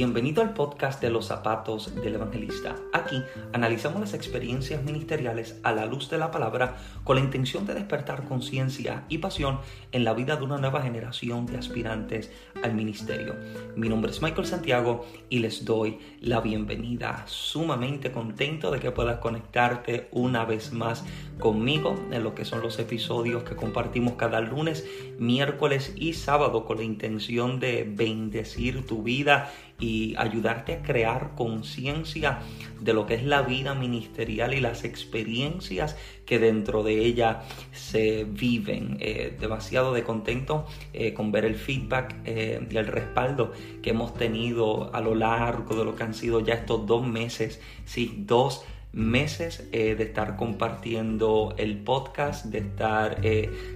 [0.00, 2.74] Bienvenido al podcast de los zapatos del evangelista.
[2.94, 7.74] Aquí analizamos las experiencias ministeriales a la luz de la palabra con la intención de
[7.74, 9.58] despertar conciencia y pasión
[9.92, 13.36] en la vida de una nueva generación de aspirantes al ministerio.
[13.76, 17.24] Mi nombre es Michael Santiago y les doy la bienvenida.
[17.26, 21.04] Sumamente contento de que puedas conectarte una vez más
[21.38, 24.86] conmigo en lo que son los episodios que compartimos cada lunes,
[25.18, 32.40] miércoles y sábado con la intención de bendecir tu vida y ayudarte a crear conciencia
[32.80, 38.24] de lo que es la vida ministerial y las experiencias que dentro de ella se
[38.24, 38.96] viven.
[39.00, 44.14] Eh, demasiado de contento eh, con ver el feedback eh, y el respaldo que hemos
[44.14, 48.64] tenido a lo largo de lo que han sido ya estos dos meses, sí, dos
[48.92, 53.20] meses de estar compartiendo el podcast, de estar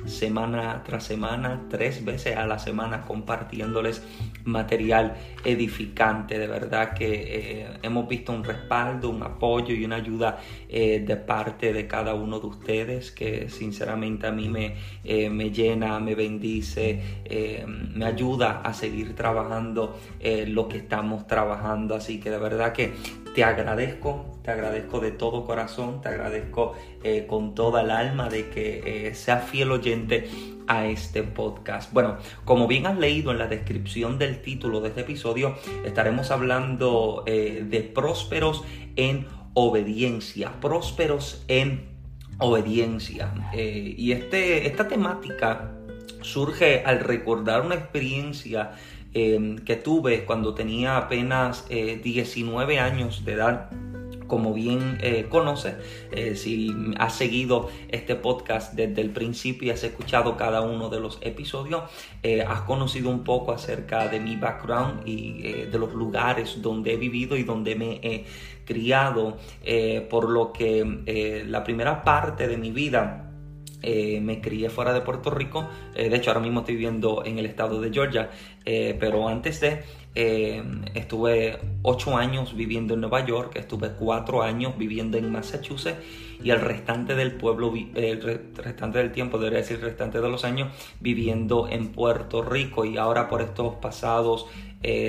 [0.07, 4.03] semana tras semana, tres veces a la semana compartiéndoles
[4.45, 5.15] material
[5.45, 6.39] edificante.
[6.39, 11.73] De verdad que eh, hemos visto un respaldo, un apoyo y una ayuda de parte
[11.73, 14.75] de cada uno de ustedes que sinceramente a mí me,
[15.31, 17.01] me llena, me bendice,
[17.95, 19.97] me ayuda a seguir trabajando
[20.49, 21.95] lo que estamos trabajando.
[21.95, 22.93] Así que de verdad que
[23.35, 28.49] te agradezco, te agradezco de todo corazón, te agradezco eh, con toda el alma de
[28.49, 30.29] que eh, seas fiel oyente
[30.67, 31.93] a este podcast.
[31.93, 37.23] Bueno, como bien has leído en la descripción del título de este episodio, estaremos hablando
[37.27, 38.65] eh, de prósperos
[38.97, 41.95] en obediencia, prósperos en
[42.39, 43.33] obediencia.
[43.55, 45.71] y este, esta temática
[46.21, 48.73] surge al recordar una experiencia
[49.17, 53.71] Em, que tuve cuando tenía apenas 19 eh, años de edad.
[54.27, 55.75] Como bien eh, conoces,
[56.13, 61.01] eh, si has seguido este podcast desde el principio y has escuchado cada uno de
[61.01, 61.83] los episodios,
[62.47, 67.37] has conocido un poco acerca de mi background y de los lugares donde he vivido
[67.37, 68.25] y donde me he
[68.65, 69.37] criado,
[70.09, 73.25] por lo que la primera parte de mi vida
[73.87, 77.39] eh, me crié fuera de Puerto Rico, eh, de hecho ahora mismo estoy viviendo en
[77.39, 78.31] el estado de Georgia,
[78.65, 79.83] eh, pero antes de
[80.15, 85.99] estuve ocho años viviendo en Nueva York, estuve cuatro años viviendo en Massachusetts
[86.43, 88.23] y el restante del pueblo, el
[88.55, 92.85] restante del tiempo, debería decir restante de los años, viviendo en Puerto Rico.
[92.85, 94.47] Y ahora por estos pasados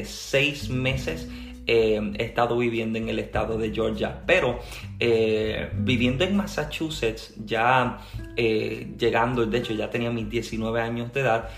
[0.06, 1.30] seis meses
[1.68, 4.60] eh, he estado viviendo en el estado de Georgia, pero
[5.00, 8.00] eh, viviendo en Massachusetts, ya
[8.36, 11.50] eh, llegando, de hecho ya tenía mis 19 años de edad,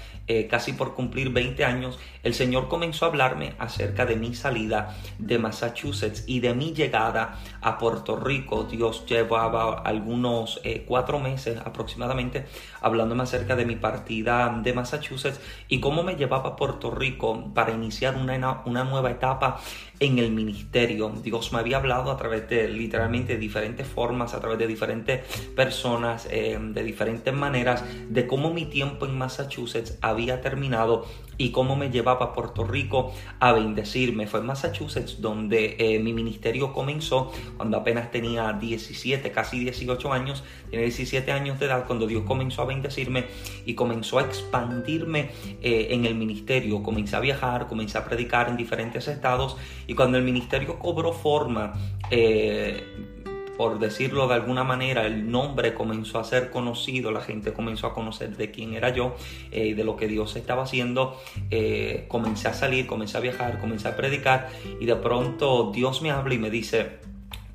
[0.50, 5.40] casi por cumplir 20 años, el Señor comenzó a hablarme acerca de mi salida de
[5.40, 8.66] Massachusetts y de mi llegada a Puerto Rico.
[8.66, 12.44] Dios llevaba algunos cuatro meses aproximadamente
[12.81, 15.39] hablándome acerca de mi partida de Massachusetts
[15.69, 19.62] y cómo me llevaba a Puerto Rico para iniciar una, una nueva etapa
[20.00, 21.09] en el ministerio.
[21.24, 25.22] Dios me había hablado a través de literalmente diferentes formas, a través de diferentes
[25.56, 31.06] personas, eh, de diferentes maneras, de cómo mi tiempo en Massachusetts había terminado
[31.38, 34.28] y cómo me llevaba a Puerto Rico a bendecirme.
[34.28, 40.44] Fue en Massachusetts donde eh, mi ministerio comenzó cuando apenas tenía 17, casi 18 años,
[40.69, 43.25] tenía 17 años de edad, cuando Dios comenzó a bendecirme
[43.66, 45.30] y comenzó a expandirme
[45.62, 46.81] eh, en el ministerio.
[46.81, 49.57] Comencé a viajar, comencé a predicar en diferentes estados
[49.88, 51.74] y cuando el ministerio cobró forma,
[52.12, 52.84] eh,
[53.58, 57.94] por decirlo de alguna manera, el nombre comenzó a ser conocido, la gente comenzó a
[57.94, 59.16] conocer de quién era yo
[59.52, 61.20] eh, de lo que Dios estaba haciendo.
[61.50, 64.50] Eh, comencé a salir, comencé a viajar, comencé a predicar
[64.80, 67.00] y de pronto Dios me habla y me dice,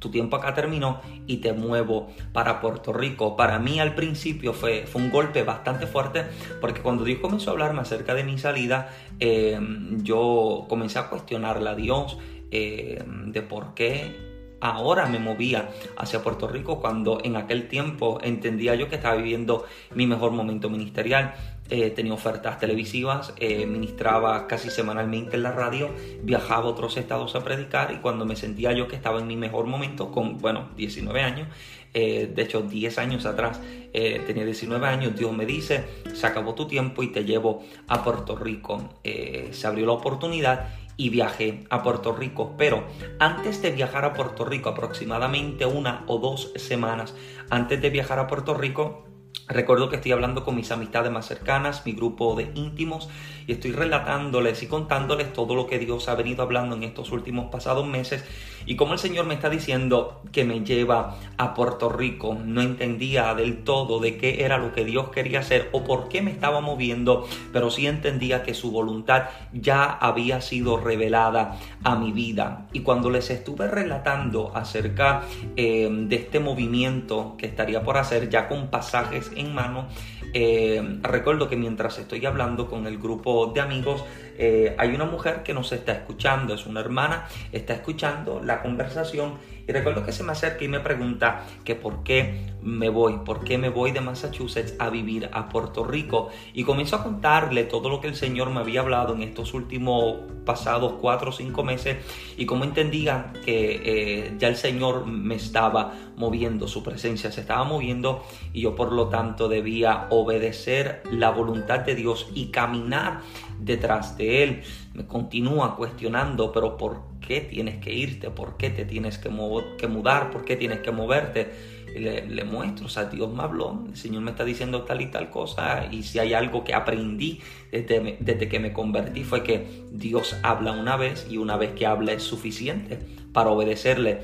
[0.02, 3.36] tu tiempo acá terminó y te muevo para Puerto Rico.
[3.36, 6.24] Para mí al principio fue, fue un golpe bastante fuerte
[6.60, 8.90] porque cuando Dios comenzó a hablarme acerca de mi salida,
[9.20, 9.58] eh,
[10.02, 12.18] yo comencé a cuestionarle a Dios
[12.50, 18.74] eh, de por qué ahora me movía hacia Puerto Rico cuando en aquel tiempo entendía
[18.76, 19.64] yo que estaba viviendo
[19.94, 21.34] mi mejor momento ministerial.
[21.74, 25.88] Eh, tenía ofertas televisivas, eh, ministraba casi semanalmente en la radio,
[26.22, 29.36] viajaba a otros estados a predicar y cuando me sentía yo que estaba en mi
[29.36, 31.48] mejor momento, con, bueno, 19 años,
[31.94, 33.58] eh, de hecho 10 años atrás
[33.92, 38.36] tenía 19 años, Dios me dice, se acabó tu tiempo y te llevo a Puerto
[38.36, 38.90] Rico.
[39.02, 42.54] se abrió la oportunidad y viajé a Puerto Rico.
[42.58, 42.84] Pero
[43.18, 47.14] antes de viajar a Puerto Rico, aproximadamente una o dos semanas
[47.50, 49.04] antes de viajar a Puerto Rico,
[49.48, 53.08] Recuerdo que estoy hablando con mis amistades más cercanas, mi grupo de íntimos,
[53.46, 57.50] y estoy relatándoles y contándoles todo lo que Dios ha venido hablando en estos últimos
[57.50, 58.24] pasados meses
[58.66, 62.36] y como el Señor me está diciendo que me lleva a Puerto Rico.
[62.44, 66.22] No entendía del todo de qué era lo que Dios quería hacer o por qué
[66.22, 72.12] me estaba moviendo, pero sí entendía que su voluntad ya había sido revelada a mi
[72.12, 72.66] vida.
[72.72, 75.22] Y cuando les estuve relatando acerca
[75.56, 79.88] eh, de este movimiento que estaría por hacer ya con pasajes en mano,
[80.34, 84.04] eh, recuerdo que mientras estoy hablando con el grupo de amigos,
[84.38, 89.34] eh, hay una mujer que nos está escuchando, es una hermana, está escuchando la conversación
[89.66, 93.44] y recuerdo que se me acerca y me pregunta que por qué me voy, por
[93.44, 96.30] qué me voy de Massachusetts a vivir a Puerto Rico.
[96.54, 100.16] Y comienzo a contarle todo lo que el Señor me había hablado en estos últimos
[100.44, 101.98] pasados cuatro o cinco meses
[102.36, 107.64] y cómo entendía que eh, ya el Señor me estaba moviendo, su presencia se estaba
[107.64, 113.20] moviendo y yo por lo tanto debía obedecer la voluntad de Dios y caminar
[113.60, 114.62] detrás de Él.
[114.94, 118.30] Me continúa cuestionando, pero ¿por tienes que irte?
[118.30, 120.30] ¿Por qué te tienes que, mudar?
[120.30, 121.52] ¿Por qué tienes que moverte?
[121.94, 125.28] Le, muestro, o sea, Dios me habló, el Señor me está diciendo tal y tal
[125.28, 127.40] cosa, y si hay algo que aprendí
[127.70, 131.84] desde, desde que me convertí fue que Dios habla una vez y una vez que
[131.84, 132.98] habla es suficiente
[133.34, 134.22] para obedecerle.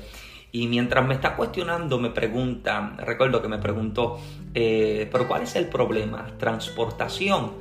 [0.51, 4.19] Y mientras me está cuestionando, me pregunta, recuerdo que me preguntó,
[4.55, 6.25] eh, pero ¿cuál es el problema?
[6.39, 7.51] Transportación.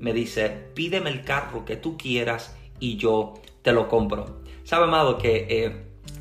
[0.00, 4.40] Me dice, pídeme el carro que tú quieras y yo te lo compro.
[4.68, 5.72] Sabe, amado, que eh,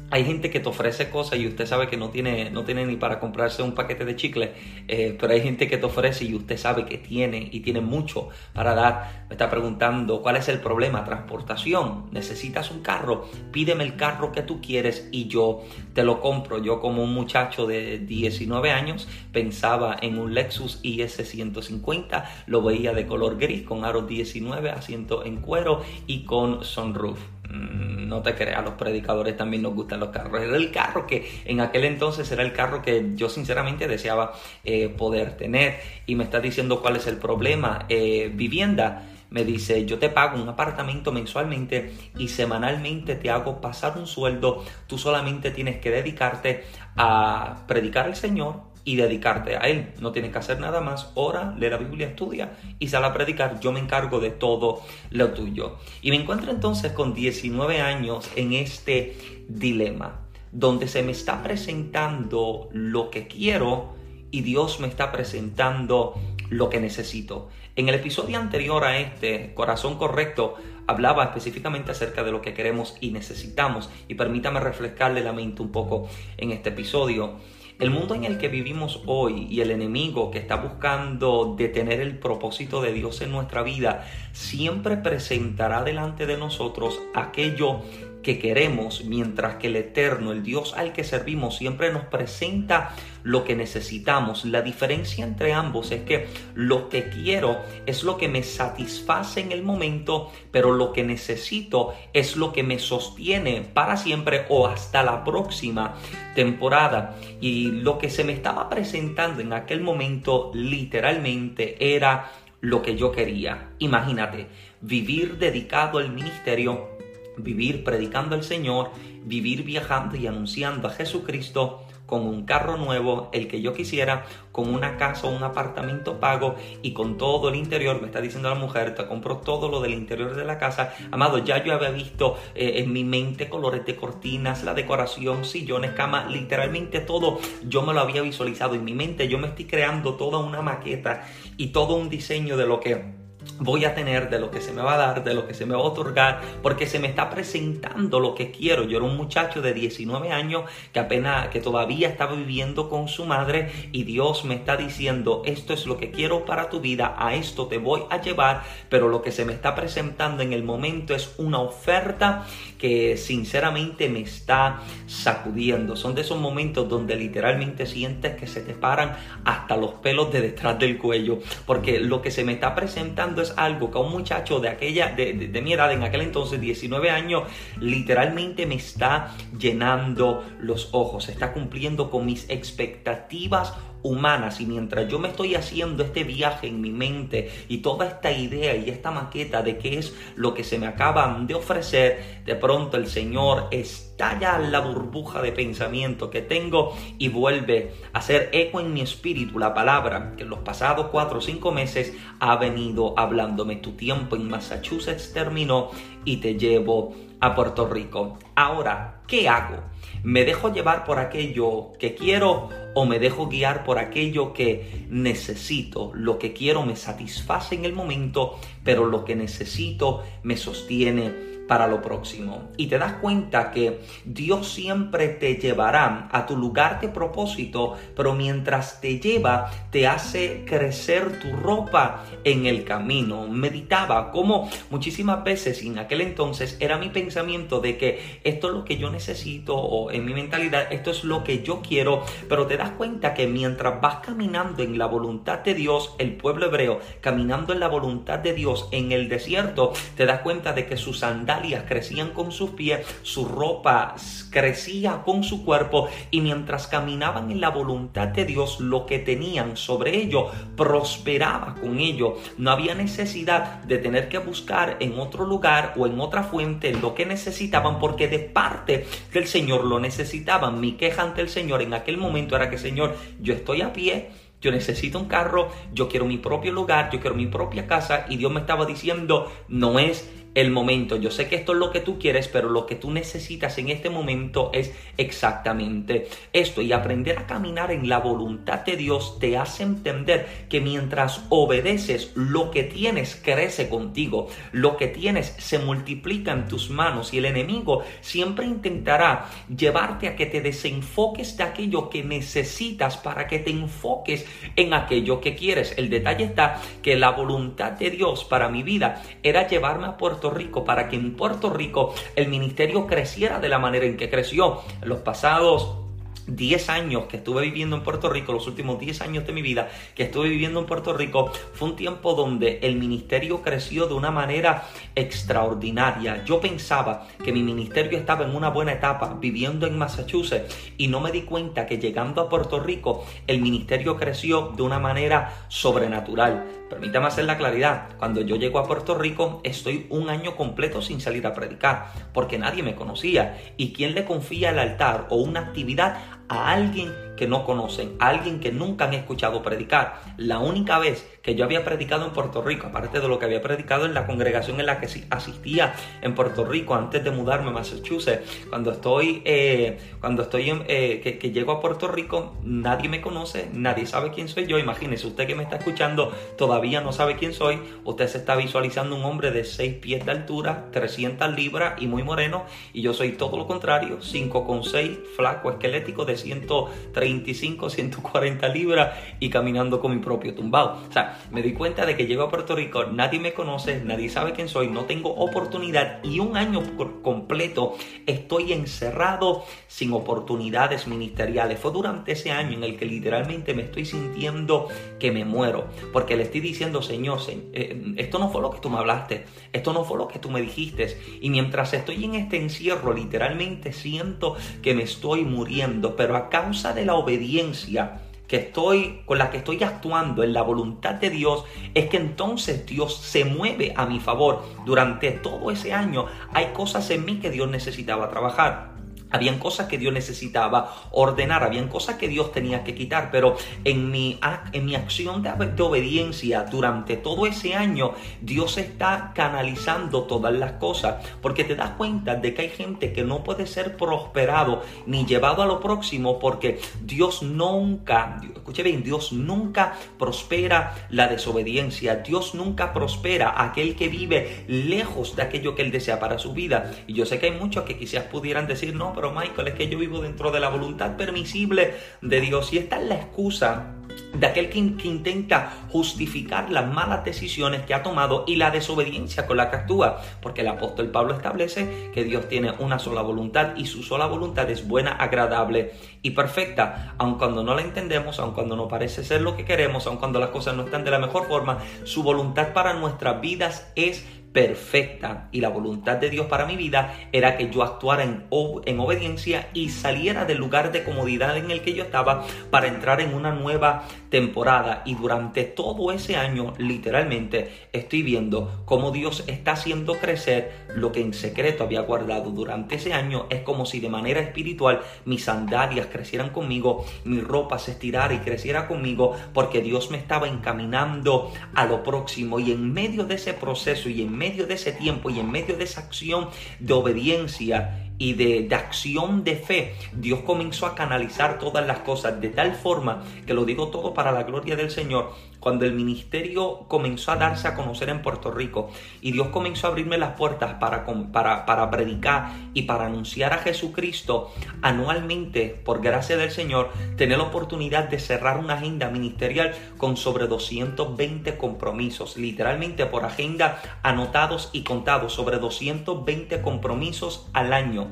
[0.10, 2.96] hay gente que te ofrece cosas y usted sabe que no tiene, no tiene ni
[2.96, 4.54] para comprarse un paquete de chicle,
[4.88, 8.30] eh, pero hay gente que te ofrece y usted sabe que tiene y tiene mucho
[8.54, 9.26] para dar.
[9.28, 14.44] Me está preguntando cuál es el problema, transportación, necesitas un carro, pídeme el carro que
[14.44, 15.64] tú quieres y yo
[15.94, 16.64] te lo compro.
[16.64, 22.94] Yo como un muchacho de 19 años pensaba en un Lexus IS 150, lo veía
[22.94, 27.20] de color gris con aros 19, asiento en cuero y con sunroof.
[27.50, 30.42] Mm, no te creas, los predicadores también nos gustan los carros.
[30.42, 34.34] Era el carro que en aquel entonces era el carro que yo sinceramente deseaba
[34.64, 35.80] eh, poder tener.
[36.06, 37.86] Y me está diciendo cuál es el problema.
[37.90, 39.04] Eh, vivienda.
[39.30, 44.64] Me dice, yo te pago un apartamento mensualmente y semanalmente te hago pasar un sueldo.
[44.88, 46.64] Tú solamente tienes que dedicarte
[46.96, 49.90] a predicar al Señor, y dedicarte a Él.
[50.00, 51.12] No tienes que hacer nada más.
[51.16, 53.60] Ora, lee la Biblia, estudia y sale a predicar.
[53.60, 54.82] Yo me encargo de todo
[55.12, 55.76] lo tuyo.
[56.02, 59.18] Y me encuentro entonces con 19 años en este
[59.50, 60.22] dilema,
[60.54, 63.94] donde se me está presentando lo que quiero
[64.32, 66.14] y Dios me está presentando
[66.50, 67.50] lo que necesito.
[67.76, 70.56] En el episodio anterior a este, Corazón Correcto,
[70.88, 73.90] hablaba específicamente acerca de lo que queremos y necesitamos.
[74.08, 76.08] Y permítame refrescarle la mente un poco
[76.38, 77.36] en este episodio.
[77.80, 82.18] El mundo en el que vivimos hoy y el enemigo que está buscando detener el
[82.18, 87.82] propósito de Dios en nuestra vida siempre presentará delante de nosotros aquello
[88.22, 92.94] que queremos, mientras que el Eterno, el Dios al que servimos, siempre nos presenta
[93.24, 94.46] lo que necesitamos.
[94.46, 99.52] La diferencia entre ambos es que lo que quiero es lo que me satisface en
[99.52, 105.04] el momento, pero lo que necesito es lo que me sostiene para siempre o hasta
[105.04, 105.96] la próxima
[106.36, 107.16] temporada.
[107.40, 112.32] Y lo que se me estaba presentando en aquel momento literalmente era
[112.62, 113.70] lo que yo quería.
[113.80, 114.48] Imagínate,
[114.82, 116.97] vivir dedicado al ministerio
[117.38, 118.92] vivir predicando al Señor,
[119.24, 124.74] vivir viajando y anunciando a Jesucristo con un carro nuevo, el que yo quisiera, con
[124.74, 128.00] una casa o un apartamento pago y con todo el interior.
[128.02, 130.94] Me está diciendo la mujer, te compro todo lo del interior de la casa.
[131.12, 135.92] Amado, ya yo había visto eh, en mi mente colores de cortinas, la decoración, sillones,
[135.92, 137.40] cama, literalmente todo.
[137.68, 139.28] Yo me lo había visualizado en mi mente.
[139.28, 141.28] Yo me estoy creando toda una maqueta
[141.58, 143.27] y todo un diseño de lo que
[143.60, 145.66] voy a tener, de lo que se me va a dar, de lo que se
[145.66, 148.84] me va a otorgar, porque se me está presentando lo que quiero.
[148.84, 150.64] Yo era un muchacho de 19 años
[150.94, 155.74] que apenas, que todavía estaba viviendo con su madre y Dios me está diciendo, esto
[155.74, 159.22] es lo que quiero para tu vida, a esto te voy a llevar, pero lo
[159.22, 162.46] que se me está presentando en el momento es una oferta
[162.78, 165.96] que sinceramente me está sacudiendo.
[165.96, 170.42] Son de esos momentos donde literalmente sientes que se te paran hasta los pelos de
[170.42, 174.12] detrás del cuello, porque lo que se me está presentando es algo que a un
[174.12, 177.44] muchacho de aquella, de, mi edad, en aquel entonces, 19 años,
[177.80, 183.74] literalmente me está llenando los ojos, está cumpliendo con mis expectativas
[184.08, 188.32] humanas y mientras yo me estoy haciendo este viaje en mi mente y toda esta
[188.32, 192.56] idea y esta maqueta de qué es lo que se me acaba de ofrecer, de
[192.56, 198.50] pronto el Señor es estalla la burbuja de pensamiento que tengo y vuelve a hacer
[198.52, 202.56] eco en mi espíritu la palabra que en los pasados cuatro o cinco meses ha
[202.56, 203.76] venido hablándome.
[203.76, 205.92] Tu tiempo en Massachusetts terminó
[206.26, 208.40] y te llevo a Puerto Rico.
[208.56, 209.84] Ahora, ¿qué hago?
[210.24, 216.12] ¿Me dejo llevar por aquello que quiero o me dejo guiar por aquello que necesito?
[216.14, 221.88] Lo que quiero me satisface en el momento, pero lo que necesito me sostiene para
[221.88, 222.72] lo próximo.
[222.78, 228.34] Y te das cuenta que Dios siempre te llevará a tu lugar de propósito, pero
[228.34, 233.48] mientras te lleva, te hace crecer tu ropa en el camino.
[233.48, 238.86] Meditaba como muchísimas veces en aquel entonces era mi pensamiento de que esto es lo
[238.86, 242.78] que yo necesito o en mi mentalidad esto es lo que yo quiero, pero te
[242.78, 247.74] das cuenta que mientras vas caminando en la voluntad de Dios, el pueblo hebreo caminando
[247.74, 251.84] en la voluntad de Dios en el desierto, te das cuenta de que sus sandalias
[251.88, 254.16] crecían con sus pies, su ropa
[254.52, 259.78] crecía con su cuerpo y mientras caminaban en la voluntad de Dios, lo que tenían
[259.78, 262.38] sobre ello prosperaba con ello.
[262.58, 267.16] No había necesidad de tener que buscar en otro lugar o en otra fuente lo
[267.16, 270.80] que necesitaban porque de parte del Señor lo necesitaban.
[270.80, 274.30] Mi queja ante el Señor en aquel momento era que Señor, yo estoy a pie,
[274.62, 278.38] yo necesito un carro, yo quiero mi propio lugar, yo quiero mi propia casa y
[278.38, 281.18] Dios me estaba diciendo, no es el momento.
[281.18, 283.90] Yo sé que esto es lo que tú quieres, pero lo que tú necesitas en
[283.90, 286.82] este momento es exactamente esto.
[286.82, 292.32] Y aprender a caminar en la voluntad de Dios te hace entender que mientras obedeces,
[292.34, 294.48] lo que tienes crece contigo.
[294.72, 300.36] Lo que tienes se multiplica en tus manos y el enemigo siempre intentará llevarte a
[300.36, 305.94] que te desenfoques de aquello que necesitas para que te enfoques en aquello que quieres.
[305.98, 310.47] El detalle está que la voluntad de Dios para mi vida era llevarme a Puerto
[310.50, 314.82] Rico para que en Puerto Rico el ministerio creciera de la manera en que creció.
[315.04, 316.08] Los pasados
[316.48, 319.90] 10 años que estuve viviendo en Puerto Rico, los últimos 10 años de mi vida
[320.16, 324.32] que estuve viviendo en Puerto Rico, fue un tiempo donde el ministerio creció de una
[324.32, 324.86] manera
[325.16, 326.44] extraordinaria.
[326.46, 331.20] Yo pensaba que mi ministerio estaba en una buena etapa viviendo en Massachusetts y no
[331.20, 336.66] me di cuenta que llegando a Puerto Rico el ministerio creció de una manera sobrenatural.
[336.90, 341.20] Permítame hacer la claridad, cuando yo llego a Puerto Rico estoy un año completo sin
[341.20, 343.58] salir a predicar porque nadie me conocía.
[343.76, 346.18] Y quién le confía el altar o una actividad
[346.50, 350.22] a alguien que no conocen, a alguien que nunca han escuchado predicar.
[350.36, 353.62] La única vez que yo había predicado en Puerto Rico, aparte de lo que había
[353.62, 357.72] predicado en la congregación en la que asistía en Puerto Rico antes de mudarme a
[357.72, 363.22] Massachusetts, cuando estoy, eh, cuando estoy en, eh, que, llego a Puerto Rico, nadie me
[363.22, 364.80] conoce, nadie sabe quién soy yo.
[364.80, 369.16] Imagínese, usted que me está escuchando todavía no sabe quién soy, usted se está visualizando
[369.16, 373.34] un hombre de 6 pies de altura, 300 libras y muy moreno, y yo soy
[373.34, 380.54] todo lo contrario, 5,6, flaco, esquelético, de 135, 140 libras y caminando con mi propio
[380.54, 381.00] tumbado.
[381.10, 384.30] O sea, me di cuenta de que llego a Puerto Rico, nadie me conoce, nadie
[384.30, 386.82] sabe quién soy, no tengo oportunidad y un año
[387.22, 391.80] completo estoy encerrado sin oportunidades ministeriales.
[391.80, 394.88] Fue durante ese año en el que literalmente me estoy sintiendo
[395.20, 398.90] que me muero, porque le estoy diciendo, Señor, eh, esto no fue lo que tú
[398.90, 401.18] me hablaste, esto no fue lo que tú me dijiste.
[401.42, 406.94] Y mientras estoy en este encierro, literalmente siento que me estoy muriendo, pero a causa
[406.94, 411.66] de la obediencia, que estoy con la que estoy actuando en la voluntad de Dios
[411.94, 414.64] es que entonces Dios se mueve a mi favor.
[414.86, 418.97] Durante todo ese año hay cosas en mí que Dios necesitaba trabajar.
[419.32, 424.10] Habían cosas que Dios necesitaba ordenar, habían cosas que Dios tenía que quitar, pero en
[424.10, 424.40] mi,
[424.72, 431.26] en mi acción de, obediencia durante todo ese año, Dios está canalizando todas las cosas,
[431.42, 435.62] porque te das cuenta de que hay gente que no puede ser prosperado ni llevado
[435.62, 442.94] a lo próximo, porque Dios nunca, escuche bien, Dios nunca prospera la desobediencia, Dios nunca
[442.94, 446.92] prospera aquel que vive lejos de aquello que Él desea para su vida.
[447.08, 449.90] Y yo sé que hay muchos que quizás pudieran decir, no, pero Michael, es que
[449.90, 452.72] yo vivo dentro de la voluntad permisible de Dios.
[452.72, 453.96] Y esta es la excusa
[454.34, 459.58] de aquel que, intenta justificar las malas decisiones que ha tomado y la desobediencia con
[459.58, 460.22] la que actúa.
[460.40, 464.70] Porque el apóstol Pablo establece que Dios tiene una sola voluntad y su sola voluntad
[464.70, 467.16] es buena, agradable y perfecta.
[467.18, 470.40] Aun cuando no la entendemos, aun cuando no parece ser lo que queremos, aun cuando
[470.40, 475.50] las cosas no están de la mejor forma, su voluntad para nuestras vidas es perfecta
[475.52, 478.46] y la voluntad de Dios para mi vida era que yo actuara en,
[478.86, 483.22] en, obediencia y saliera del lugar de comodidad en el que yo estaba para entrar
[483.22, 489.74] en una nueva temporada y durante todo ese año literalmente estoy viendo cómo Dios está
[489.74, 493.46] haciendo crecer lo que en secreto había guardado durante ese año.
[493.50, 498.40] Es como si de manera espiritual mis sandalias crecieran conmigo mi ropa se estirara y
[498.40, 502.60] creciera conmigo porque Dios me estaba encaminando a lo próximo.
[502.60, 505.78] Y en medio de ese proceso y en medio de ese tiempo y en medio
[505.78, 511.86] de esa acción de obediencia y de, acción de fe, Dios comenzó a canalizar todas
[511.86, 515.34] las cosas de tal forma que lo digo todo para la gloria del Señor.
[515.60, 518.90] Cuando el ministerio comenzó a darse a conocer en Puerto Rico
[519.22, 523.58] y Dios comenzó a abrirme las puertas para, para, para predicar y para anunciar a
[523.58, 530.16] Jesucristo anualmente, por gracia del Señor, tener la oportunidad de cerrar una agenda ministerial con
[530.16, 538.07] sobre 220 compromisos, literalmente por agenda anotados y contados, sobre 220 compromisos al año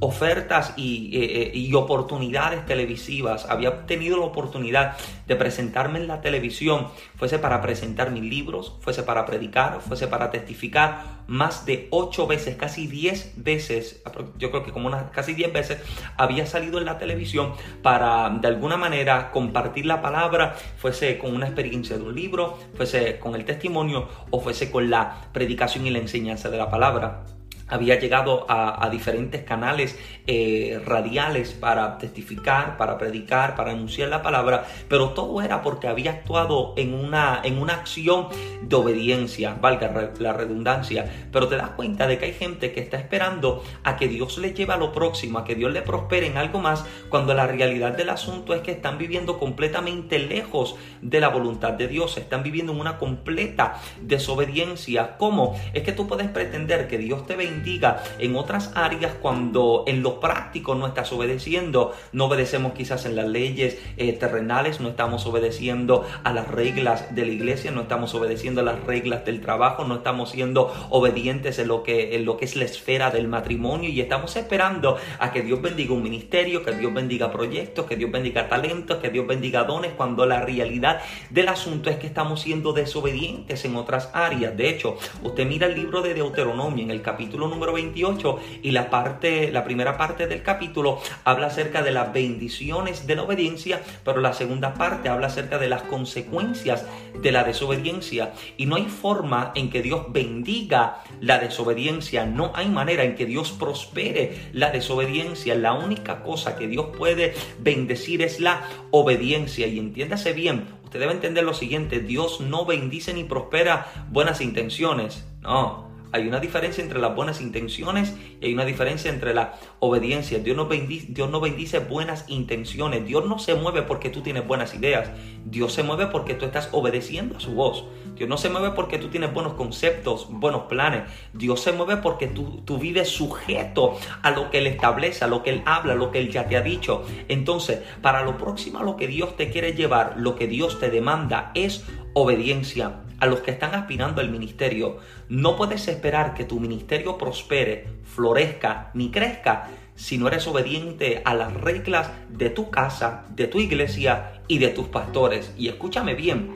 [0.00, 3.46] ofertas y, eh, eh, y, oportunidades televisivas.
[3.46, 9.02] Había tenido la oportunidad de presentarme en la televisión, fuese para presentar mis libros, fuese
[9.02, 14.02] para predicar, fuese para testificar, más de ocho veces, casi diez veces,
[14.38, 15.78] yo creo que como unas casi diez veces,
[16.16, 17.52] había salido en la televisión
[17.82, 23.18] para de alguna manera compartir la palabra, fuese con una experiencia de un libro, fuese
[23.18, 27.24] con el testimonio o fuese con la predicación y la enseñanza de la palabra
[27.68, 34.64] había llegado a, diferentes canales eh, radiales para testificar, para predicar, para anunciar la palabra,
[34.88, 38.28] pero todo era porque había actuado en una, en una acción
[38.62, 42.96] de obediencia, valga la redundancia, pero te das cuenta de que hay gente que está
[42.96, 46.38] esperando a que Dios le lleve a lo próximo, a que Dios le prospere en
[46.38, 51.28] algo más, cuando la realidad del asunto es que están viviendo completamente lejos de la
[51.28, 55.16] voluntad de Dios, están viviendo en una completa desobediencia.
[55.18, 55.58] ¿Cómo?
[55.74, 60.02] Es que tú puedes pretender que Dios te bendiga diga en otras áreas cuando en
[60.02, 65.26] lo práctico no estás obedeciendo, no obedecemos quizás en las leyes eh, terrenales, no estamos
[65.26, 69.84] obedeciendo a las reglas de la iglesia, no estamos obedeciendo a las reglas del trabajo,
[69.84, 73.88] no estamos siendo obedientes en lo que, en lo que es la esfera del matrimonio
[73.90, 78.10] y estamos esperando a que Dios bendiga un ministerio, que Dios bendiga proyectos, que Dios
[78.10, 81.00] bendiga talentos, que Dios bendiga dones, cuando la realidad
[81.30, 84.56] del asunto es que estamos siendo desobedientes en otras áreas.
[84.56, 88.90] De hecho, usted mira el libro de Deuteronomio en el capítulo número 28 y la
[88.90, 94.20] parte, la primera parte del capítulo habla acerca de las bendiciones de la obediencia, pero
[94.20, 96.86] la segunda parte habla acerca de las consecuencias
[97.20, 98.32] de la desobediencia.
[98.56, 103.26] Y no hay forma en que Dios bendiga la desobediencia, no hay manera en que
[103.26, 105.54] Dios prospere la desobediencia.
[105.54, 109.66] La única cosa que Dios puede bendecir es la obediencia.
[109.66, 115.26] Y entiéndase bien, usted debe entender lo siguiente, Dios no bendice ni prospera buenas intenciones.
[115.42, 120.38] No, hay una diferencia entre las buenas intenciones y hay una diferencia entre la obediencia.
[120.38, 123.06] Dios no, bendice, Dios no bendice buenas intenciones.
[123.06, 125.10] Dios no se mueve porque tú tienes buenas ideas.
[125.44, 127.84] Dios se mueve porque tú estás obedeciendo a su voz.
[128.14, 131.02] Dios no se mueve porque tú tienes buenos conceptos, buenos planes.
[131.32, 135.42] Dios se mueve porque tú, tú vives sujeto a lo que Él establece, a lo
[135.42, 137.04] que Él habla, a lo que Él ya te ha dicho.
[137.28, 140.90] Entonces, para lo próximo a lo que Dios te quiere llevar, lo que Dios te
[140.90, 144.98] demanda es obediencia a los que están aspirando al ministerio.
[145.28, 151.34] No puedes esperar que tu ministerio prospere, florezca ni crezca si no eres obediente a
[151.34, 155.52] las reglas de tu casa, de tu iglesia y de tus pastores.
[155.58, 156.54] Y escúchame bien,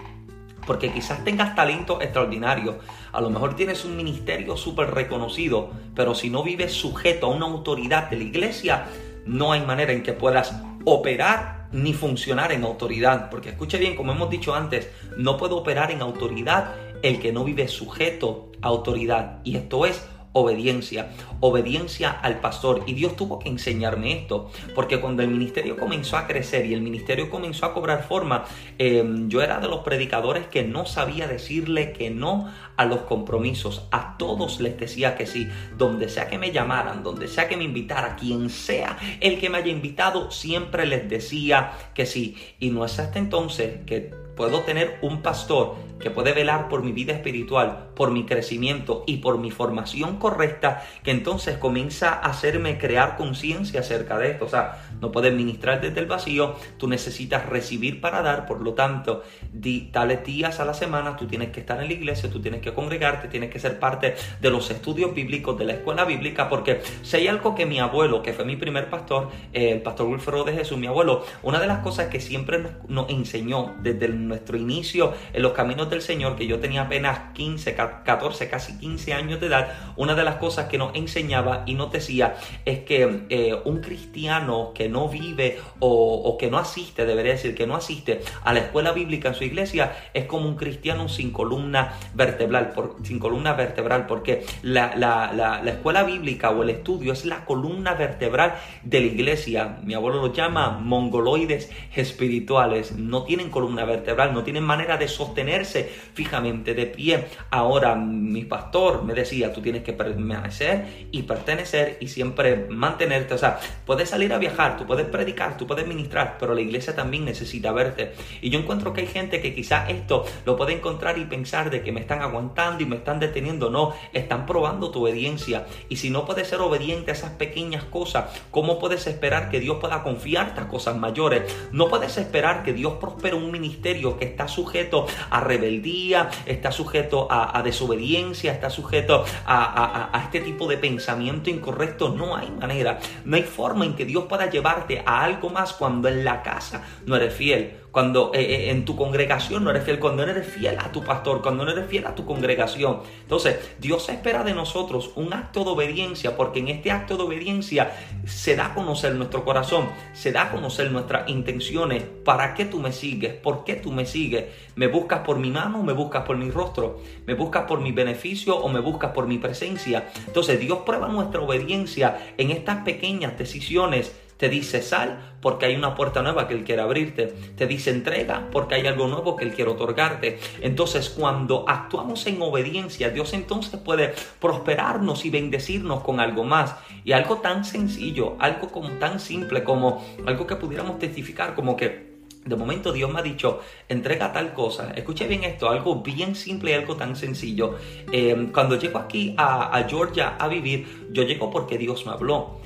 [0.67, 2.79] porque quizás tengas talento extraordinario,
[3.11, 7.47] a lo mejor tienes un ministerio súper reconocido, pero si no vives sujeto a una
[7.47, 8.87] autoridad de la iglesia,
[9.27, 13.31] no hay manera en que puedas operar ni funcionar en autoridad.
[13.31, 17.45] Porque escuche bien, como hemos dicho antes, no puede operar en autoridad el que no
[17.45, 19.41] vive sujeto a autoridad.
[19.45, 20.01] Y esto es
[20.33, 22.85] obediencia, obediencia al pastor.
[22.87, 26.83] Y Dios tuvo que enseñarme esto, porque cuando el ministerio comenzó a crecer y el
[26.83, 28.45] ministerio comenzó a cobrar forma,
[28.79, 33.87] em, yo era de los predicadores que no sabía decirle que no a los compromisos.
[33.91, 37.65] A todos les decía que sí, donde sea que me llamaran, donde sea que me
[37.65, 42.37] invitara, quien sea el que me haya invitado, siempre les decía que sí.
[42.59, 46.93] Y no es hasta entonces que puedo tener un pastor que puede velar por mi
[46.93, 52.79] vida espiritual, por mi crecimiento y por mi formación correcta, que entonces comienza a hacerme
[52.79, 54.47] crear conciencia acerca de esto.
[54.47, 58.75] O sea, no puedes ministrar desde el vacío, tú necesitas recibir para dar, por lo
[58.75, 61.17] tanto, di, tales días a la semana.
[61.17, 64.15] Tú tienes que estar en la iglesia, tú tienes que congregarte, tienes que ser parte
[64.41, 68.23] de los estudios bíblicos, de la escuela bíblica, porque si hay algo que mi abuelo,
[68.23, 71.81] que fue mi primer pastor, el pastor Wilfredo de Jesús, mi abuelo, una de las
[71.81, 76.47] cosas que siempre nos, nos enseñó desde nuestro inicio en los caminos del Señor, que
[76.47, 80.79] yo tenía apenas 15, 14, casi 15 años de edad, una de las cosas que
[80.79, 86.51] nos enseñaba y nos decía es que eh, un cristiano que no vive o, que
[86.51, 90.27] no asiste, debería decir que no asiste a la escuela bíblica en su iglesia, es
[90.27, 96.63] como un cristiano sin columna vertebral, sin columna vertebral, porque la, la escuela bíblica o
[96.63, 99.79] el estudio es la columna vertebral de la iglesia.
[99.83, 105.89] Mi abuelo lo llama mongoloides espirituales, no tienen columna vertebral, no tienen manera de sostenerse
[106.15, 107.27] fijamente de pie.
[107.51, 113.35] Ahora mi pastor me decía, tú tienes que permanecer y pertenecer y siempre mantenerte.
[113.35, 116.95] O sea, puedes salir a viajar, tú puedes predicar, tú puedes ministrar, pero la iglesia
[116.95, 118.15] también necesita verte.
[118.41, 121.83] Y yo encuentro que hay gente que quizás esto lo puede encontrar y pensar de
[121.83, 123.71] que me están aguantando y me están deteniendo.
[123.71, 125.67] No, están probando tu obediencia.
[125.89, 129.77] Y si no puedes ser obediente a esas pequeñas cosas, ¿cómo puedes esperar que Dios
[129.81, 131.45] pueda confiarte a cosas mayores?
[131.71, 137.29] No puedes esperar que Dios prospere un ministerio que está sujeto a rebeldía, está sujeto
[137.31, 142.09] a, desobediencia, está sujeto a, a este tipo de pensamiento incorrecto.
[142.09, 146.25] No hay manera, no hay forma en que Dios pueda a algo más cuando en
[146.25, 150.25] la casa no eres fiel cuando eh, eh, en tu congregación no eres fiel, cuando
[150.25, 153.01] no eres fiel a tu pastor, cuando no eres fiel a tu congregación.
[153.21, 157.93] Entonces, Dios espera de nosotros un acto de obediencia, porque en este acto de obediencia
[158.25, 162.03] se da a conocer nuestro corazón, se da a conocer nuestras intenciones.
[162.25, 163.35] ¿Para qué tú me sigues?
[163.35, 164.47] ¿Por qué tú me sigues?
[164.75, 167.01] ¿Me buscas por mi mano o me buscas por mi rostro?
[167.27, 170.09] ¿Me buscas por mi beneficio o me buscas por mi presencia?
[170.27, 175.95] Entonces, Dios prueba nuestra obediencia en estas pequeñas decisiones te dice sal porque hay una
[175.95, 177.29] puerta nueva que Él quiere abrirte.
[177.57, 180.41] Te dice entrega porque hay algo nuevo que Él quiere otorgarte.
[180.61, 186.75] Entonces cuando actuamos en obediencia, Dios entonces puede prosperarnos y bendecirnos con algo más.
[187.05, 192.11] Y algo tan sencillo, algo como tan simple como algo que pudiéramos testificar como que
[192.45, 194.91] de momento Dios me ha dicho, entrega tal cosa.
[194.97, 197.77] Escuche bien esto, algo bien simple y algo tan sencillo.
[198.11, 202.61] Eh, cuando llego aquí a, a Georgia a vivir, yo llego porque Dios me habló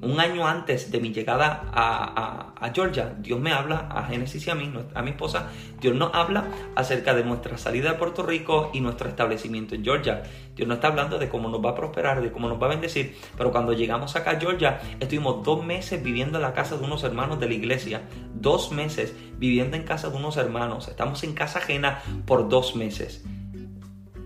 [0.00, 4.54] un año antes de mi llegada a, Georgia, Dios me habla a Génesis y a
[4.54, 8.80] mí, a mi esposa, Dios nos habla acerca de nuestra salida de Puerto Rico y
[8.80, 10.22] nuestro establecimiento en Georgia.
[10.54, 12.70] Dios nos está hablando de cómo nos va a prosperar, de cómo nos va a
[12.70, 16.84] bendecir, pero cuando llegamos acá a Georgia, estuvimos dos meses viviendo en la casa de
[16.84, 18.02] unos hermanos de la iglesia,
[18.34, 23.24] dos meses viviendo en casa de unos hermanos, estamos en casa ajena por dos meses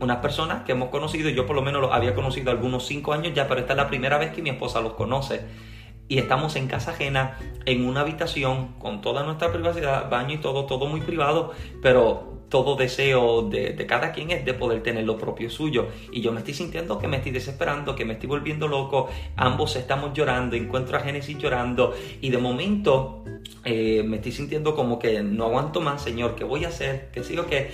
[0.00, 3.32] unas personas que hemos conocido, yo por lo menos los había conocido algunos cinco años
[3.34, 5.42] ya, pero esta es la primera vez que mi esposa los conoce.
[6.08, 10.66] Y estamos en casa ajena, en una habitación, con toda nuestra privacidad, baño y todo,
[10.66, 15.16] todo muy privado, pero todo deseo de, de, cada quien es de poder tener lo
[15.16, 15.86] propio suyo.
[16.10, 19.08] Y yo me estoy sintiendo que me estoy desesperando, que me estoy volviendo loco.
[19.36, 21.94] Ambos estamos llorando, encuentro a Génesis llorando.
[22.20, 23.24] Y de momento
[23.64, 27.10] eh, me estoy sintiendo como que no aguanto más, Señor, ¿qué voy a hacer?
[27.12, 27.70] ¿Qué sigo que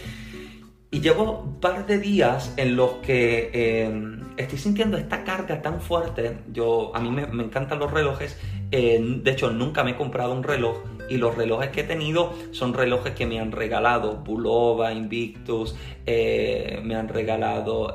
[0.91, 5.81] y llevo un par de días en los que em, estoy sintiendo esta carga tan
[5.81, 6.39] fuerte.
[6.53, 8.39] Yo, a mí me, encantan los relojes.
[8.71, 10.79] Eh, de hecho, nunca me he comprado un reloj.
[11.09, 14.17] Y los relojes que he tenido son relojes que me han regalado.
[14.17, 17.95] Bulova, Invictus, eh, me han regalado...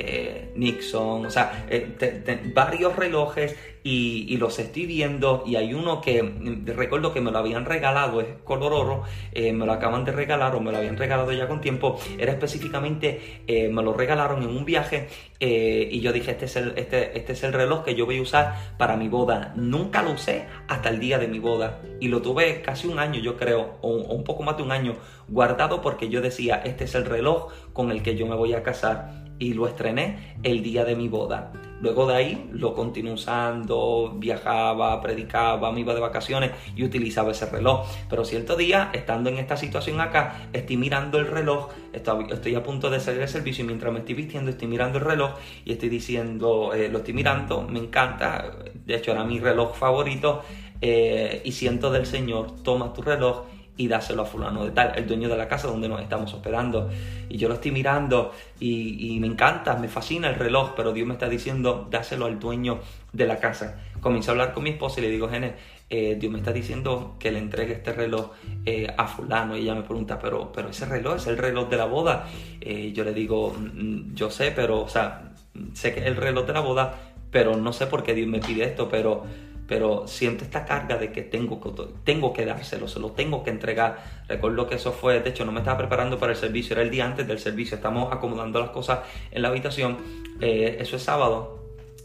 [0.00, 6.22] Eh, Nixon, o sea, eh, varios relojes y, los estoy viendo y hay uno que
[6.22, 10.12] mm, recuerdo que me lo habían regalado, es color oro, eh, me lo acaban de
[10.12, 14.50] regalar o me lo habían regalado ya con tiempo, era específicamente, me lo regalaron en
[14.50, 15.08] un viaje
[15.40, 18.22] y yo dije, este es, el, este, este es el reloj que yo voy a
[18.22, 19.52] usar para mi boda.
[19.56, 23.20] Nunca lo usé hasta el día de mi boda y lo tuve casi un año,
[23.20, 24.94] yo creo, o un poco más de un año
[25.28, 28.62] guardado porque yo decía, este es el reloj con el que yo me voy a
[28.62, 31.52] casar y lo estrené el día de mi boda.
[31.80, 37.46] Luego de ahí lo continué usando, viajaba, predicaba, me iba de vacaciones y utilizaba ese
[37.46, 37.86] reloj.
[38.10, 42.90] Pero cierto día, estando en esta situación acá, estoy mirando el reloj, estoy, a punto
[42.90, 45.88] de salir de servicio y mientras me estoy vistiendo estoy mirando el reloj y estoy
[45.88, 48.50] diciendo, eh, lo estoy mirando, me encanta,
[48.84, 50.42] de hecho era mi reloj favorito
[50.80, 53.44] eh, y siento del Señor, toma tu reloj
[53.78, 56.90] y dáselo a fulano de tal, el dueño de la casa donde nos estamos hospedando.
[57.28, 61.14] Y yo lo estoy mirando y, me encanta, me fascina el reloj, pero Dios me
[61.14, 62.80] está diciendo, dáselo al dueño
[63.12, 63.80] de la casa.
[64.00, 65.54] Comienzo a hablar con mi esposa y le digo, Gene,
[65.88, 68.32] eh, Dios me está diciendo que le entregue este reloj
[68.66, 69.56] eh, a fulano.
[69.56, 72.26] Y ella me pregunta, pero, pero ese reloj es el reloj de la boda.
[72.60, 75.32] Eh, yo le digo, mm, yo sé, pero, o sea,
[75.72, 76.98] sé que es el reloj de la boda,
[77.30, 79.24] pero no sé por qué Dios me pide esto, pero
[79.68, 81.70] pero siento esta carga de que tengo que,
[82.02, 84.02] tengo que dárselo, se lo tengo que entregar.
[84.26, 86.90] Recuerdo que eso fue, de hecho, no me estaba preparando para el servicio, era el
[86.90, 89.00] día antes del servicio, estamos acomodando las cosas
[89.30, 89.98] en la habitación.
[90.40, 91.58] Eh, eso es sábado,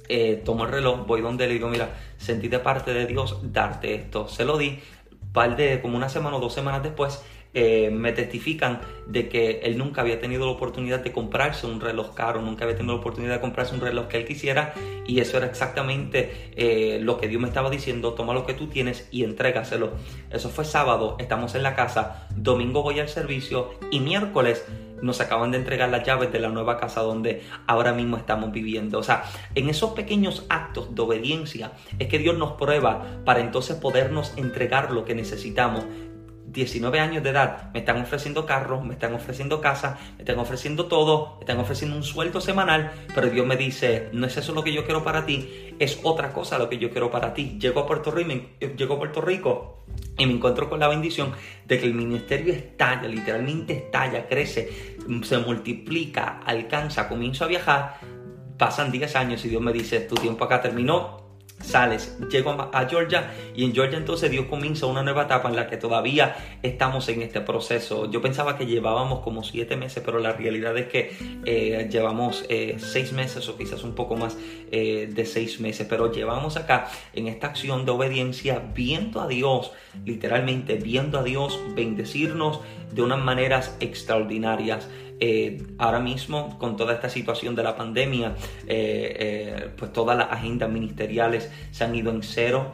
[0.09, 3.95] eh, tomo el reloj, voy donde le digo, mira, sentí de parte de Dios darte
[3.95, 4.27] esto.
[4.27, 4.79] Se lo di,
[5.31, 9.77] par de, como una semana o dos semanas después, eh, me testifican de que él
[9.77, 13.35] nunca había tenido la oportunidad de comprarse un reloj caro, nunca había tenido la oportunidad
[13.35, 14.73] de comprarse un reloj que él quisiera
[15.05, 18.67] y eso era exactamente eh, lo que Dios me estaba diciendo, toma lo que tú
[18.67, 19.91] tienes y entrégaselo.
[20.31, 24.65] Eso fue sábado, estamos en la casa, domingo voy al servicio y miércoles
[25.03, 28.99] nos acaban de entregar las llaves de la nueva casa donde ahora mismo estamos viviendo.
[28.99, 33.75] O sea, en esos pequeños actos de obediencia es que Dios nos prueba para entonces
[33.75, 35.83] podernos entregar lo que necesitamos
[36.53, 40.85] 19 años de edad, me están ofreciendo carros, me están ofreciendo casa, me están ofreciendo
[40.85, 44.63] todo, me están ofreciendo un sueldo semanal, pero Dios me dice, no es eso lo
[44.63, 47.57] que yo quiero para ti, es otra cosa lo que yo quiero para ti.
[47.59, 48.33] Llego a Puerto Rico,
[48.77, 49.85] llego a Puerto Rico
[50.17, 51.33] y me encuentro con la bendición
[51.65, 57.99] de que el ministerio estalla, literalmente estalla, crece, se multiplica, alcanza, comienzo a viajar,
[58.57, 61.22] pasan 10 años y Dios me dice, tu tiempo acá terminó,
[61.63, 65.67] sales, llego a, Georgia y en Georgia entonces Dios comienza una nueva etapa en la
[65.67, 68.11] que todavía estamos en este proceso.
[68.11, 72.75] Yo pensaba que llevábamos como siete meses, pero la realidad es que eh, llevamos eh,
[72.79, 74.37] seis meses o quizás un poco más
[74.71, 79.71] eh, de seis meses, pero llevamos acá en esta acción de obediencia viendo a Dios,
[80.05, 82.59] literalmente viendo a Dios bendecirnos
[82.91, 84.87] de unas maneras extraordinarias.
[85.19, 88.35] Eh, ahora mismo con toda esta situación de la pandemia,
[88.67, 92.73] eh, eh, pues todas las agendas ministeriales se han ido en cero.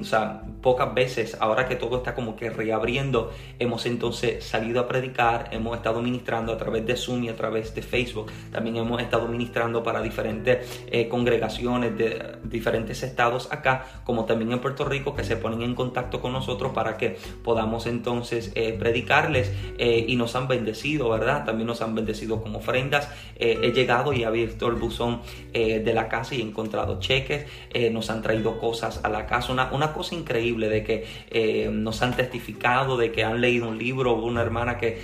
[0.00, 4.88] o sea, pocas veces, ahora que todo está como que reabriendo, hemos entonces salido a
[4.88, 8.32] predicar, hemos estado ministrando a través de Zoom y a través de Facebook.
[8.50, 14.84] También hemos estado ministrando para diferentes congregaciones de diferentes estados acá, como también en Puerto
[14.84, 20.34] Rico, que se ponen en contacto con nosotros para que podamos entonces predicarles y nos
[20.34, 21.44] han bendecido, ¿verdad?
[21.44, 23.08] también nos han bendecido con ofrendas.
[23.36, 25.20] Eh, he llegado y he abierto el buzón
[25.52, 29.26] eh, de la casa y he encontrado cheques, eh, nos han traído cosas a la
[29.26, 33.78] casa, una, una cosa increíble de que nos han testificado, de que han leído un
[33.78, 35.00] libro, una hermana que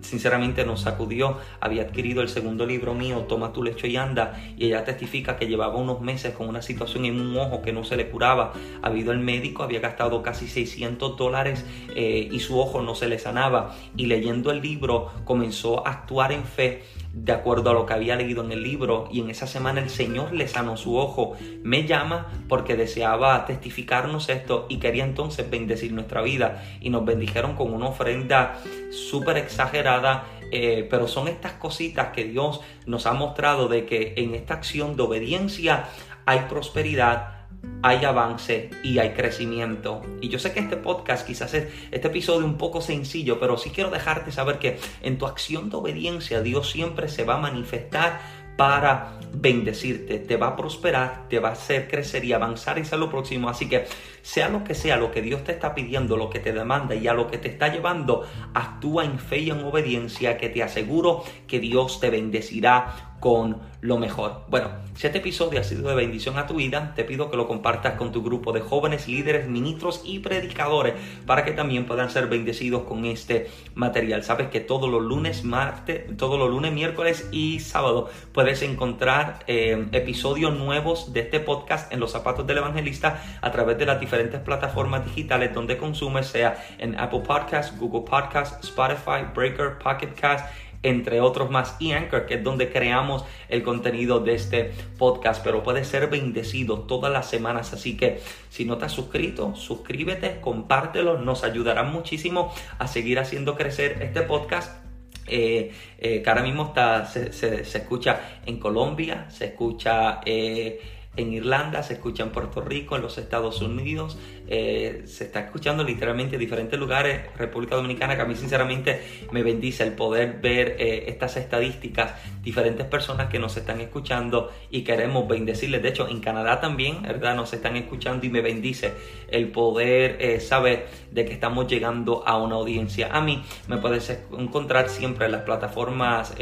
[0.00, 4.66] sinceramente nos sacudió, había adquirido el segundo libro mío, Toma tu lecho y anda, y
[4.66, 7.96] ella testifica que llevaba unos meses con una situación en un ojo que no se
[7.96, 11.64] le curaba, ha ido el médico, había gastado casi 600 dólares
[11.94, 16.44] y su ojo no se le sanaba, y leyendo el libro comenzó a actuar en
[16.44, 16.82] fe
[17.16, 19.88] de acuerdo a lo que había leído en el libro y en esa semana el
[19.88, 21.34] Señor le sanó su ojo.
[21.62, 27.54] Me llama porque deseaba testificarnos esto y quería entonces bendecir nuestra vida y nos bendijeron
[27.54, 28.58] con una ofrenda
[28.90, 30.26] súper exagerada.
[30.52, 34.94] Eh, pero son estas cositas que Dios nos ha mostrado de que en esta acción
[34.94, 35.86] de obediencia
[36.24, 37.35] hay prosperidad,
[37.82, 40.02] hay avance y hay crecimiento.
[40.20, 43.70] Y yo sé que este podcast quizás es este episodio un poco sencillo, pero sí
[43.70, 48.20] quiero dejarte saber que en tu acción de obediencia Dios siempre se va a manifestar
[48.56, 52.96] para bendecirte, te va a prosperar, te va a hacer crecer y avanzar y a
[52.96, 53.50] lo próximo.
[53.50, 53.86] Así que
[54.22, 57.06] sea lo que sea, lo que Dios te está pidiendo, lo que te demanda y
[57.06, 61.22] a lo que te está llevando, actúa en fe y en obediencia que te aseguro
[61.46, 64.42] que Dios te bendecirá con lo mejor.
[64.48, 67.46] Bueno, si este episodio ha sido de bendición a tu vida, te pido que lo
[67.46, 70.94] compartas con tu grupo de jóvenes líderes, ministros y predicadores
[71.26, 74.24] para que también puedan ser bendecidos con este material.
[74.24, 79.86] Sabes que todos los lunes, martes, todos los lunes, miércoles y sábado puedes encontrar eh,
[79.92, 84.40] episodios nuevos de este podcast en los zapatos del evangelista a través de las diferentes
[84.40, 90.46] plataformas digitales donde consumes, sea en Apple Podcasts, Google Podcasts, Spotify, Breaker, Pocket Cast
[90.82, 95.62] entre otros más, y Anchor, que es donde creamos el contenido de este podcast, pero
[95.62, 101.18] puede ser bendecido todas las semanas, así que si no te has suscrito, suscríbete, compártelo,
[101.18, 104.84] nos ayudará muchísimo a seguir haciendo crecer este podcast.
[105.28, 110.80] Eh, eh, que ahora mismo está, se, se, escucha en Colombia, se escucha eh,
[111.16, 115.82] en Irlanda, se escucha en Puerto Rico, en los Estados Unidos, eh, se está escuchando
[115.82, 119.02] literalmente en diferentes lugares, República Dominicana, que a mí sinceramente
[119.32, 124.82] me bendice el poder ver eh, estas estadísticas, diferentes personas que nos están escuchando y
[124.82, 125.82] queremos bendecirles.
[125.82, 127.34] De hecho, en Canadá también, ¿verdad?
[127.34, 128.92] Nos están escuchando y me bendice
[129.28, 133.08] el poder eh, saber de que estamos llegando a una audiencia.
[133.12, 136.34] A mí me puedes encontrar siempre en las plataformas,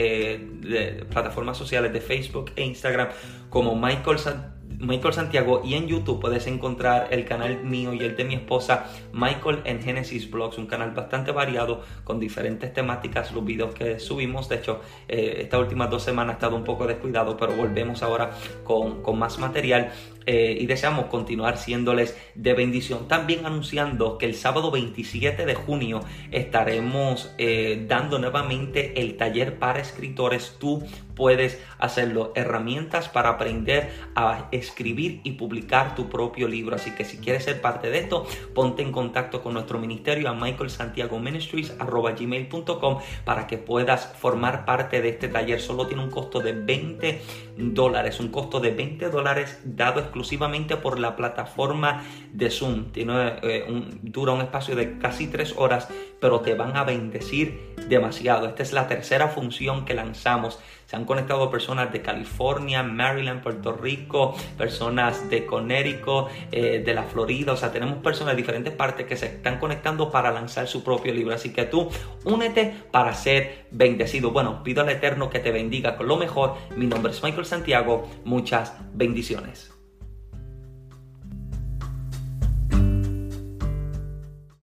[1.10, 3.08] plataformas sociales de Facebook e Instagram
[3.48, 4.18] como Michael
[4.78, 8.86] Michael Santiago y en YouTube puedes encontrar el canal mío y el de mi esposa
[9.12, 14.48] Michael en Genesis Blogs, un canal bastante variado con diferentes temáticas, los videos que subimos,
[14.48, 18.30] de hecho eh, estas últimas dos semanas ha estado un poco descuidado, pero volvemos ahora
[18.64, 19.92] con, con más material
[20.26, 23.08] eh, y deseamos continuar siéndoles de bendición.
[23.08, 29.80] También anunciando que el sábado 27 de junio estaremos eh, dando nuevamente el taller para
[29.80, 30.56] escritores.
[30.58, 30.82] Tú
[31.14, 32.32] puedes hacerlo.
[32.34, 34.63] Herramientas para aprender a escribir
[35.24, 36.76] y publicar tu propio libro.
[36.76, 40.34] Así que si quieres ser parte de esto, ponte en contacto con nuestro ministerio a
[40.34, 45.60] Michael Santiago Ministries gmail.com para que puedas formar parte de este taller.
[45.60, 47.20] Solo tiene un costo de 20
[47.56, 52.92] dólares, un costo de 20 dólares dado exclusivamente por la plataforma de Zoom.
[52.92, 53.66] Tiene, eh,
[54.02, 55.88] dura un espacio de casi 3 horas,
[56.20, 58.48] pero te van a bendecir demasiado.
[58.48, 63.72] Esta es la tercera función que lanzamos se han conectado personas de California, Maryland, Puerto
[63.72, 67.52] Rico, personas de Connecticut, eh, de la Florida.
[67.52, 71.14] O sea, tenemos personas de diferentes partes que se están conectando para lanzar su propio
[71.14, 71.34] libro.
[71.34, 71.88] Así que tú
[72.24, 74.30] únete para ser bendecido.
[74.30, 76.54] Bueno, pido al Eterno que te bendiga con lo mejor.
[76.76, 78.08] Mi nombre es Michael Santiago.
[78.24, 79.73] Muchas bendiciones.